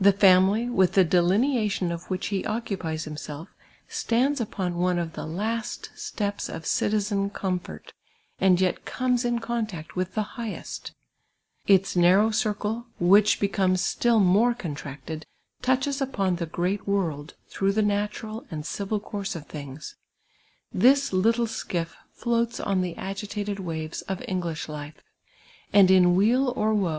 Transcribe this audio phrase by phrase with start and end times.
[0.00, 3.48] 'llie family, with the de lineation of which he occupies himself,
[3.88, 7.92] stands upon one of the last steps of citizen comfort,
[8.38, 10.92] and yet comes in contact with the highest;
[11.66, 15.26] its narrow circle, which becomes still more contracted,
[15.60, 19.96] touches u])on the great world through the natural and civil course of things;
[20.72, 25.02] this little skiff floats on the agitated waves of Knglish life,
[25.72, 26.96] and in weal or wo